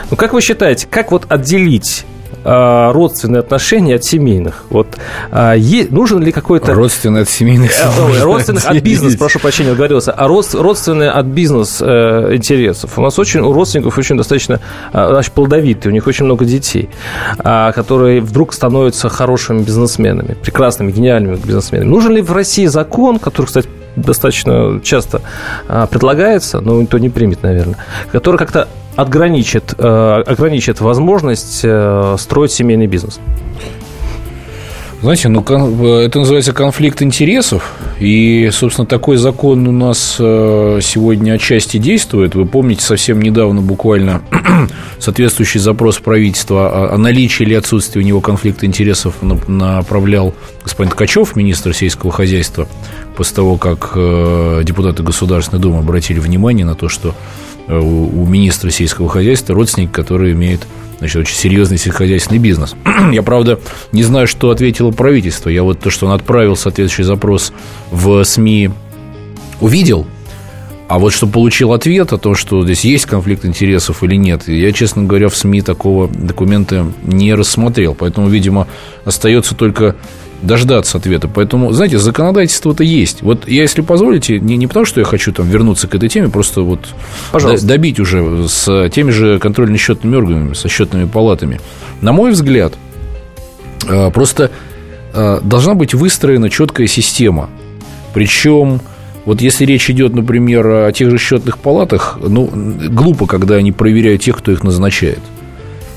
[0.09, 2.05] Но как вы считаете, как вот отделить
[2.43, 4.65] родственные отношения от семейных?
[4.69, 4.97] Вот
[5.31, 5.55] а,
[5.89, 6.73] нужен ли какой-то...
[6.73, 7.71] Родственные от семейных...
[7.71, 10.11] Э, Родственных от бизнеса, прошу прощения, оговорился.
[10.11, 12.97] А род- родственные от бизнес э, интересов.
[12.97, 14.59] У нас очень, у родственников очень достаточно
[14.93, 16.89] э, значит, плодовитые, у них очень много детей,
[17.39, 21.87] а, которые вдруг становятся хорошими бизнесменами, прекрасными, гениальными бизнесменами.
[21.87, 25.21] Нужен ли в России закон, который, кстати, достаточно часто
[25.67, 27.77] а, предлагается, но никто не примет, наверное,
[28.11, 33.19] который как-то отграничит, э, ограничит возможность э, строить семейный бизнес.
[35.03, 41.33] Знаете, ну, кон- это называется конфликт интересов, и, собственно, такой закон у нас э, сегодня
[41.33, 42.35] отчасти действует.
[42.35, 44.21] Вы помните, совсем недавно буквально
[44.99, 51.35] соответствующий запрос правительства о- наличии или отсутствии у него конфликта интересов на- направлял господин Ткачев,
[51.35, 52.65] министр сельского хозяйства,
[53.17, 57.13] после того, как э, депутаты Государственной Думы обратили внимание на то, что
[57.67, 60.67] у, у министра сельского хозяйства родственник, который имеет
[60.99, 62.75] значит, очень серьезный сельскохозяйственный бизнес.
[63.11, 63.59] Я, правда,
[63.91, 65.49] не знаю, что ответило правительство.
[65.49, 67.51] Я вот то, что он отправил соответствующий запрос
[67.91, 68.71] в СМИ,
[69.59, 70.05] увидел.
[70.87, 74.71] А вот что получил ответ о том, что здесь есть конфликт интересов или нет, я,
[74.71, 77.95] честно говоря, в СМИ такого документа не рассмотрел.
[77.95, 78.67] Поэтому, видимо,
[79.03, 79.95] остается только
[80.43, 81.27] дождаться ответа.
[81.27, 83.21] Поэтому, знаете, законодательство-то есть.
[83.21, 86.29] Вот я, если позволите, не, не потому, что я хочу там вернуться к этой теме,
[86.29, 86.93] просто вот
[87.31, 87.65] Пожалуйста.
[87.65, 91.59] добить уже с теми же контрольно-счетными органами, со счетными палатами.
[92.01, 92.73] На мой взгляд,
[93.87, 94.51] э, просто
[95.13, 97.49] э, должна быть выстроена четкая система.
[98.13, 98.81] Причем
[99.25, 104.21] вот если речь идет, например, о тех же счетных палатах, ну, глупо, когда они проверяют
[104.21, 105.19] тех, кто их назначает.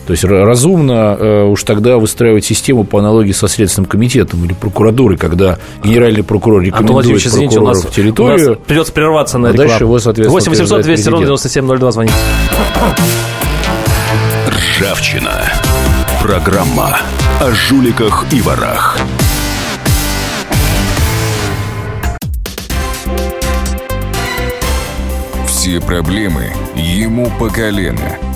[0.07, 5.19] То есть разумно э, уж тогда выстраивать систему по аналогии со Следственным комитетом или прокуратурой,
[5.19, 8.47] когда генеральный прокурор рекомендует Антон извините, у нас, в территорию.
[8.47, 9.69] У нас придется прерваться на а рекламу.
[9.69, 12.15] дальше его, соответственно, 8 800 200 ровно 9702 звоните.
[14.49, 15.53] Ржавчина.
[16.23, 16.99] Программа
[17.41, 18.99] о жуликах и ворах.
[25.49, 28.36] Все проблемы ему по колено.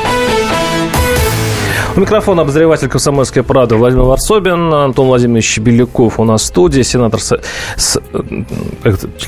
[1.93, 7.19] У микрофона обозреватель «Комсомольской правды» Владимир Варсобин, Антон Владимирович Беляков у нас в студии, сенатор
[7.19, 7.37] с,
[7.75, 7.99] с,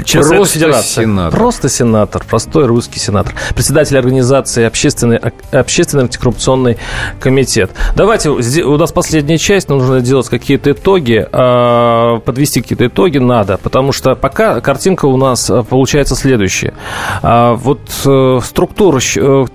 [0.06, 1.02] член Просто Федерации.
[1.02, 1.40] Сенатор.
[1.40, 3.34] Просто сенатор, простой русский сенатор.
[3.54, 5.20] Председатель организации Общественный,
[5.52, 6.78] Общественный антикоррупционный
[7.20, 7.72] комитет.
[7.98, 13.92] Давайте, у нас последняя часть, нужно делать какие-то итоги, а, подвести какие-то итоги надо, потому
[13.92, 16.74] что пока картинка у нас а, получается следующая.
[17.22, 19.46] А, вот э, структура э,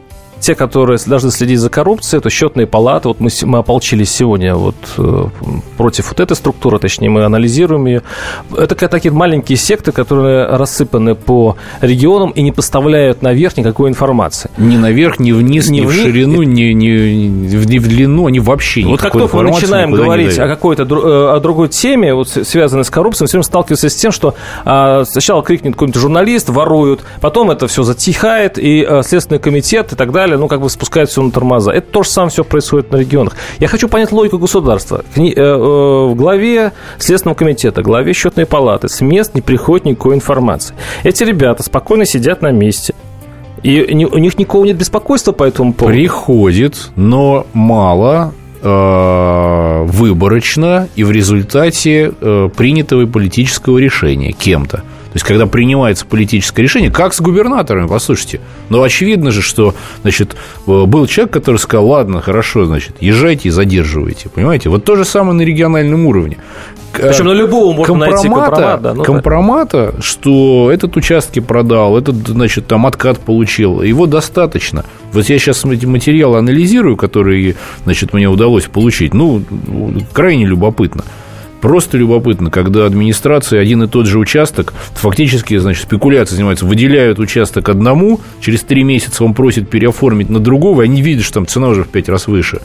[0.41, 3.09] те, которые должны следить за коррупцией, это счетные палаты.
[3.09, 5.27] Вот мы, мы ополчились сегодня вот э,
[5.77, 8.03] против вот этой структуры, точнее, мы анализируем ее.
[8.57, 14.51] Это такие маленькие секты, которые рассыпаны по регионам и не поставляют наверх никакой информации.
[14.57, 16.89] Ни наверх, ни вниз, ни, ни в ширину, ни, ни,
[17.27, 21.41] ни в длину, они вообще Вот как только мы начинаем говорить о какой-то э, о
[21.41, 25.43] другой теме, вот, связанной с коррупцией, мы все время сталкиваемся с тем, что а, сначала
[25.43, 30.28] крикнет какой-нибудь журналист, воруют, потом это все затихает, и а, Следственный комитет и так далее
[30.31, 31.73] далее, ну, как бы спускает все на тормоза.
[31.73, 33.37] Это то же самое все происходит на регионах.
[33.59, 35.05] Я хочу понять логику государства.
[35.17, 35.57] Э, э,
[36.07, 40.75] в главе Следственного комитета, главе счетной палаты с мест не приходит никакой информации.
[41.03, 42.95] Эти ребята спокойно сидят на месте,
[43.63, 45.97] и у них никакого нет беспокойства по этому поводу.
[45.97, 52.13] Приходит, но мало, э, выборочно и в результате
[52.57, 54.83] принятого политического решения кем-то.
[55.13, 58.41] То есть, когда принимается политическое решение, как с губернаторами, послушайте.
[58.69, 63.51] Но очевидно же, что, значит, э, был человек, который сказал, ладно, хорошо, значит, езжайте и
[63.51, 64.29] задерживайте.
[64.29, 64.69] Понимаете?
[64.69, 66.37] Вот то же самое на региональном уровне.
[66.93, 68.83] Причем на любого можно найти компромат.
[68.83, 70.03] Да, ну, компромата, да.
[70.03, 74.85] что этот участки продал, этот, значит, там откат получил, его достаточно.
[75.13, 79.15] Вот я сейчас эти материалы анализирую, которые, значит, мне удалось получить.
[79.15, 79.43] Ну,
[80.13, 81.05] крайне любопытно.
[81.61, 87.69] Просто любопытно, когда администрация один и тот же участок, фактически, значит, спекуляцией занимается, выделяют участок
[87.69, 91.69] одному, через три месяца он просит переоформить на другого, и они видят, что там цена
[91.69, 92.61] уже в пять раз выше.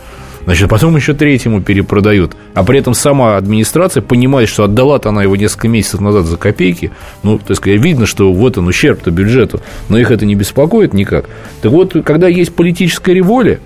[0.46, 2.36] Значит, потом еще третьему перепродают.
[2.54, 6.92] А при этом сама администрация понимает, что отдала-то она его несколько месяцев назад за копейки.
[7.24, 9.62] Ну, то есть, видно, что вот он ущерб-то бюджету.
[9.88, 11.30] Но их это не беспокоит никак.
[11.62, 13.62] Так вот, когда есть политическая револия,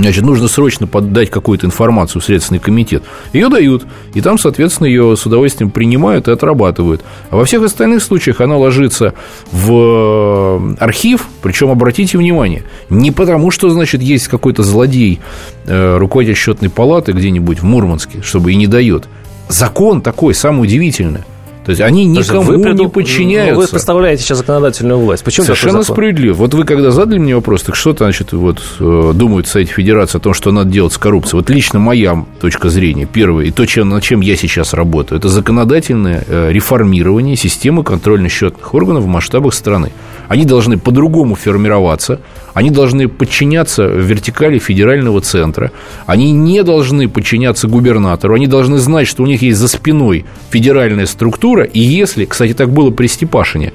[0.00, 3.02] Значит, нужно срочно подать какую-то информацию в Следственный комитет.
[3.34, 3.84] Ее дают,
[4.14, 7.02] и там, соответственно, ее с удовольствием принимают и отрабатывают.
[7.28, 9.12] А во всех остальных случаях она ложится
[9.52, 15.20] в э, архив, причем, обратите внимание, не потому, что, значит, есть какой-то злодей,
[15.66, 19.06] э, руководитель счетной палаты где-нибудь в Мурманске, чтобы и не дает.
[19.48, 21.26] Закон такой, самое удивительное.
[21.70, 22.82] То есть они никому вы преду...
[22.82, 23.54] не подчиняются.
[23.54, 25.22] Ну, вы представляете сейчас законодательную власть.
[25.22, 26.34] Почему Совершенно справедливо.
[26.34, 30.20] Вот вы когда задали мне вопрос, так что значит, вот, э, думают Совет Федерации о
[30.20, 31.36] том, что надо делать с коррупцией?
[31.36, 35.28] Вот лично моя точка зрения, первое, и то, чем, над чем я сейчас работаю, это
[35.28, 39.92] законодательное э, реформирование системы контрольно-счетных органов в масштабах страны.
[40.26, 42.20] Они должны по-другому формироваться,
[42.54, 45.70] они должны подчиняться вертикали федерального центра,
[46.06, 51.06] они не должны подчиняться губернатору, они должны знать, что у них есть за спиной федеральная
[51.06, 53.72] структура, и если, кстати, так было при Степашине,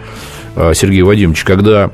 [0.55, 1.91] э, Сергей Вадимович, когда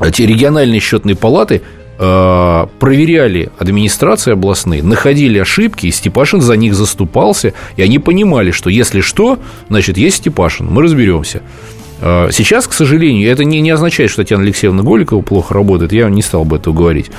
[0.00, 1.62] эти региональные счетные палаты
[1.98, 8.70] э, проверяли администрации областные, находили ошибки, и Степашин за них заступался, и они понимали, что
[8.70, 11.42] если что, значит, есть Степашин, мы разберемся.
[12.00, 16.08] А, сейчас, к сожалению, это не, не означает, что Татьяна Алексеевна Голикова плохо работает, я
[16.08, 17.10] не стал бы этого говорить.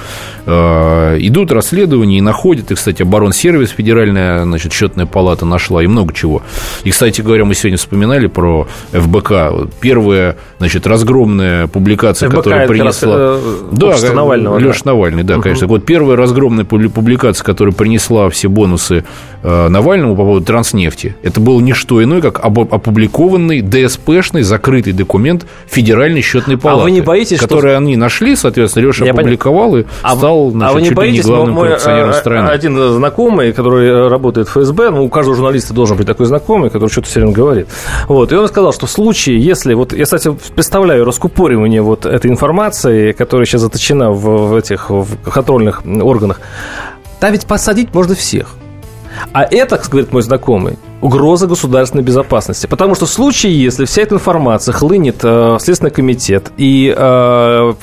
[0.46, 6.14] А, идут расследования и находят, и, кстати, оборонсервис, федеральная значит, счетная палата нашла, и много
[6.14, 6.42] чего.
[6.84, 9.70] И, кстати говоря, мы сегодня вспоминали про ФБК.
[9.82, 13.16] Первая, значит, разгромная публикация, ФБК которая принесла...
[13.18, 13.40] Э,
[13.72, 14.58] да, Навального.
[14.58, 14.92] Леша да.
[14.92, 15.44] Навальный, да, угу.
[15.44, 15.68] конечно.
[15.68, 19.04] Вот первая разгромная публикация, которая принесла все бонусы
[19.44, 24.94] э, Навальному по поводу транснефти, это было не что иное, как опубликованный ДСПшный закрытый открытый
[24.94, 26.82] документ Федеральной счетной палаты.
[26.82, 27.78] А вы не боитесь, который что...
[27.78, 29.90] они нашли, соответственно, Леша Я опубликовал понятно.
[29.90, 32.20] и а стал, значит, а вы не чуть боитесь, ли не главным мой, коррупционером мой,
[32.20, 32.50] страны.
[32.50, 36.90] Один знакомый, который работает в ФСБ, ну, у каждого журналиста должен быть такой знакомый, который
[36.90, 37.68] что-то все время говорит.
[38.08, 42.30] Вот, и он сказал, что в случае, если, вот, я, кстати, представляю раскупоривание вот этой
[42.30, 46.40] информации, которая сейчас заточена в, в этих в контрольных органах,
[47.20, 48.48] там ведь посадить можно всех.
[49.34, 52.68] А это, говорит мой знакомый, угроза государственной безопасности.
[52.68, 57.74] Потому что в случае, если вся эта информация хлынет э, в Следственный комитет и э,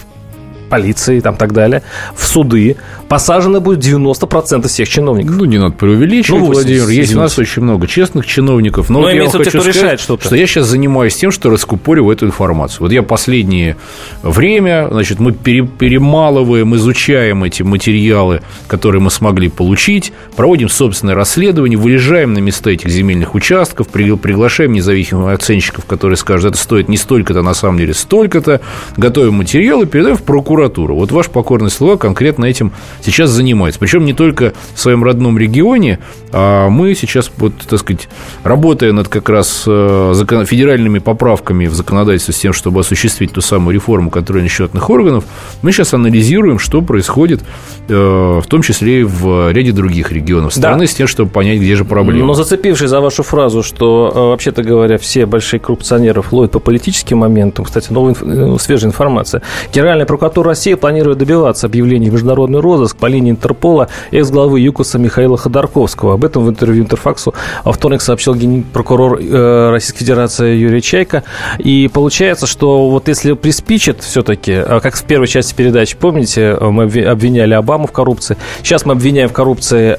[0.74, 1.82] полиции и там так далее,
[2.16, 2.76] в суды,
[3.08, 5.36] посажено будет 90% всех чиновников.
[5.36, 6.88] Ну, не надо преувеличивать, ну, 80, Владимир.
[6.88, 7.16] Есть извините.
[7.16, 8.90] у нас очень много честных чиновников.
[8.90, 10.24] Но, но вот я хочу сказать, решает что-то.
[10.24, 12.80] что я сейчас занимаюсь тем, что раскупориваю эту информацию.
[12.80, 13.76] Вот я последнее
[14.22, 22.32] время, значит, мы перемалываем, изучаем эти материалы, которые мы смогли получить, проводим собственное расследование, выезжаем
[22.32, 27.54] на места этих земельных участков, приглашаем независимых оценщиков, которые скажут, это стоит не столько-то, на
[27.54, 28.60] самом деле столько-то,
[28.96, 30.63] готовим материалы, передаем в прокуратуру.
[30.94, 33.80] Вот ваш покорный слуга конкретно этим сейчас занимается.
[33.80, 35.98] Причем не только в своем родном регионе,
[36.32, 38.08] а мы сейчас, вот, так сказать,
[38.42, 40.14] работая над как раз э,
[40.46, 45.24] федеральными поправками в законодательстве с тем, чтобы осуществить ту самую реформу контрольно-счетных органов,
[45.62, 47.42] мы сейчас анализируем, что происходит,
[47.88, 50.86] э, в том числе и в ряде других регионов страны, да.
[50.86, 52.26] с тем, чтобы понять, где же проблема.
[52.26, 57.18] Но зацепившись за вашу фразу, что, э, вообще-то говоря, все большие коррупционеры ловят по политическим
[57.18, 58.14] моментам, кстати, новая,
[58.58, 59.42] свежая информация.
[59.72, 65.36] Генеральная прокуратура России планирует добиваться объявления в международный розыск по линии Интерпола экс-главы ЮКОСа Михаила
[65.36, 66.14] Ходорковского.
[66.14, 67.34] Об этом в интервью Интерфаксу
[67.64, 71.24] во вторник сообщил генпрокурор э, Российской Федерации Юрий Чайка.
[71.58, 76.84] И получается, что вот если приспичит все-таки, э, как в первой части передачи, помните, мы
[76.84, 79.96] обвиняли Обаму в коррупции, сейчас мы обвиняем в коррупции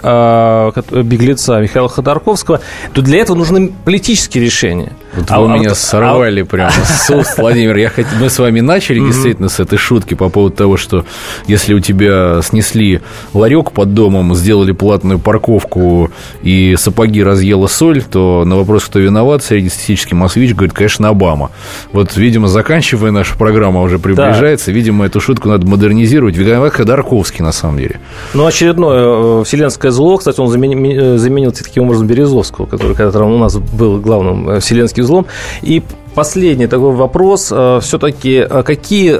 [1.04, 2.62] беглеца Михаила Ходорковского,
[2.94, 4.94] то для этого нужны политические решения.
[5.16, 7.76] Вот а, вы а, меня а, сорвали а, прямо с уст, Владимир.
[7.78, 8.06] Я хот...
[8.20, 11.06] Мы с вами начали действительно с этой шутки по поводу того, что
[11.48, 13.02] если у тебя снесли
[13.34, 16.12] ларек под домом, сделали платную парковку
[16.42, 21.52] и сапоги разъела соль, то на вопрос, кто виноват, среднестатистический москвич говорит, конечно, Обама.
[21.92, 24.72] Вот, видимо, заканчивая наша программа уже приближается, да.
[24.74, 26.36] видимо, эту шутку надо модернизировать.
[26.36, 28.00] Виноват Ходорковский, на самом деле.
[28.34, 33.38] Ну, очередное э, вселенское зло, кстати, он заменил, заменил таким образом Березовского, который когда-то у
[33.38, 35.26] нас был главным э, вселенским злом.
[35.62, 35.84] И
[36.14, 37.50] последний такой вопрос.
[37.52, 39.14] Э, Все-таки какие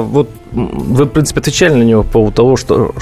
[0.00, 2.94] вот вы, в принципе, отвечали на него по поводу того, что,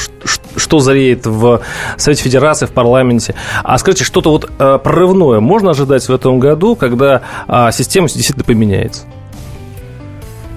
[0.56, 1.60] что зареет в
[1.96, 3.34] Совете Федерации, в парламенте.
[3.62, 8.44] А скажите, что-то вот э, прорывное можно ожидать в этом году, когда а, система действительно
[8.44, 9.02] поменяется?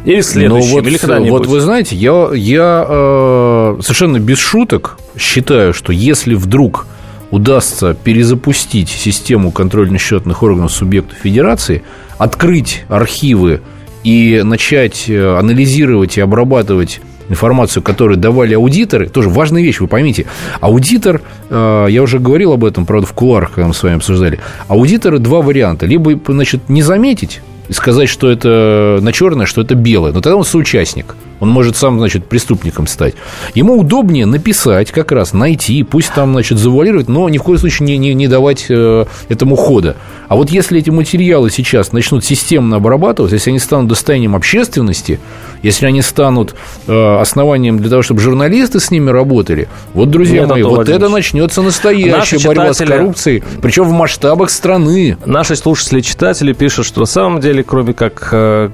[0.06, 1.32] Или следующем, ну, вот, или когда-нибудь.
[1.32, 6.88] Вот вы знаете, я, я э, совершенно без шуток считаю, что если вдруг
[7.32, 11.84] удастся перезапустить систему контрольно-счетных органов субъектов федерации,
[12.18, 13.62] открыть архивы
[14.04, 20.28] и начать э, анализировать и обрабатывать информацию, которую давали аудиторы, тоже важная вещь, вы поймите.
[20.62, 24.40] Аудитор, э, я уже говорил об этом, правда, в кулуарах, когда мы с вами обсуждали,
[24.68, 25.86] аудиторы два варианта.
[25.86, 30.38] Либо, значит, не заметить и сказать, что это на черное, что это белое, но тогда
[30.38, 33.16] он соучастник– Он может сам, значит, преступником стать.
[33.54, 37.88] Ему удобнее написать как раз, найти, пусть там, значит, завуалировать, но ни в коем случае
[37.88, 39.96] не, не, не давать э, этому хода.
[40.28, 45.20] А вот если эти материалы сейчас начнут системно обрабатываться, если они станут достоянием общественности,
[45.62, 46.56] если они станут
[46.88, 51.04] э, основанием для того, чтобы журналисты с ними работали, вот, друзья Нет, мои, вот Владимирович.
[51.04, 55.18] это начнется настоящая борьба с коррупцией, причем в масштабах страны.
[55.26, 58.70] Наши слушатели, читатели пишут, что на самом деле, кроме как, э,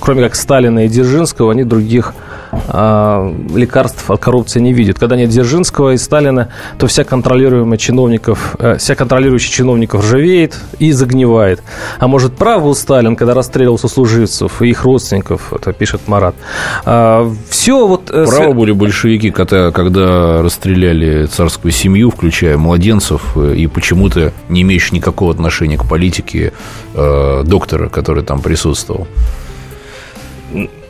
[0.00, 1.64] кроме как Сталина и Дзержинского, они
[2.00, 2.14] других
[2.52, 4.98] э, лекарств от коррупции не видят.
[4.98, 6.48] Когда нет Дзержинского и Сталина,
[6.78, 11.62] то вся контролируемая чиновников, э, вся контролирующая чиновников ржавеет и загнивает.
[11.98, 16.34] А может, прав был Сталин, когда расстреливал сослуживцев и их родственников, это пишет Марат.
[16.84, 18.10] А, все вот...
[18.10, 24.62] Э, Правы были большевики, когда, когда расстреляли царскую семью, включая младенцев, э, и почему-то не
[24.62, 26.52] имеющий никакого отношения к политике
[26.94, 29.06] э, доктора, который там присутствовал.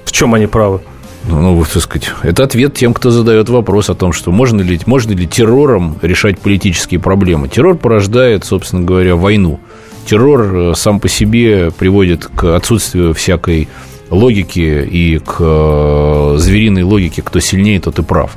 [0.05, 0.81] В чем они правы?
[1.29, 4.81] Ну, ну, так сказать, это ответ тем, кто задает вопрос о том, что можно ли,
[4.87, 7.49] можно ли террором решать политические проблемы.
[7.49, 9.61] Террор порождает, собственно говоря, войну.
[10.07, 13.69] Террор э, сам по себе приводит к отсутствию всякой
[14.09, 18.37] логики и к э, звериной логике, кто сильнее, тот и прав.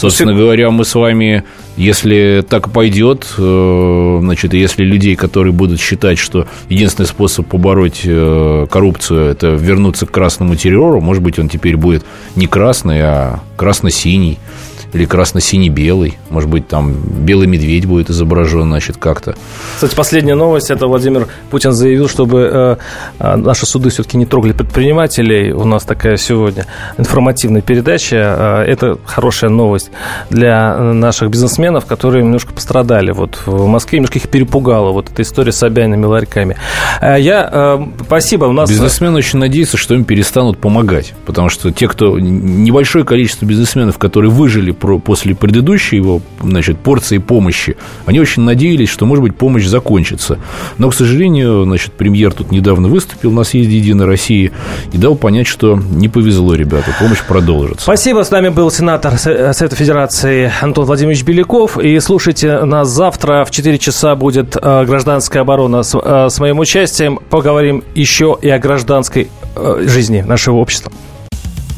[0.00, 1.44] Собственно говоря, мы с вами,
[1.76, 8.66] если так пойдет, э, значит, если людей, которые будут считать, что единственный способ побороть э,
[8.70, 14.38] коррупцию– это вернуться к красному террору, может быть, он теперь будет не красный, а красно-синий–
[14.92, 16.18] или красно-синий-белый.
[16.30, 19.34] Может быть, там белый медведь будет изображен, значит, как-то.
[19.74, 20.70] Кстати, последняя новость.
[20.70, 22.76] Это Владимир Путин заявил, чтобы э,
[23.18, 25.52] э, наши суды все-таки не трогали предпринимателей.
[25.52, 26.66] У нас такая сегодня
[26.98, 28.64] информативная передача.
[28.66, 29.90] Э, это хорошая новость
[30.30, 33.12] для наших бизнесменов, которые немножко пострадали.
[33.12, 36.56] Вот в Москве немножко их перепугала вот эта история с Собяниными ларьками.
[37.00, 37.48] Э, я...
[37.52, 38.46] Э, спасибо.
[38.46, 38.68] У нас...
[38.70, 41.14] Бизнесмены очень надеются, что им перестанут помогать.
[41.26, 42.18] Потому что те, кто...
[42.18, 47.76] Небольшое количество бизнесменов, которые выжили после предыдущей его значит, порции помощи,
[48.06, 50.38] они очень надеялись, что, может быть, помощь закончится.
[50.78, 54.52] Но, к сожалению, значит, премьер тут недавно выступил на съезде «Единой России»
[54.92, 57.82] и дал понять, что не повезло, ребята, помощь продолжится.
[57.82, 58.22] Спасибо.
[58.22, 61.78] С нами был сенатор Совета Федерации Антон Владимирович Беляков.
[61.78, 66.58] И слушайте нас завтра в 4 часа будет э, гражданская оборона с, э, с моим
[66.58, 67.18] участием.
[67.30, 70.92] Поговорим еще и о гражданской э, жизни нашего общества.